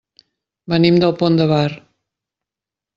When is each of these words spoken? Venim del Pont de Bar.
Venim 0.73 0.97
del 1.05 1.15
Pont 1.21 1.39
de 1.43 1.49
Bar. 1.55 1.69